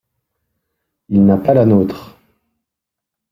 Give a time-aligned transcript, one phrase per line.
[1.09, 2.17] Il n’a pas la nôtre.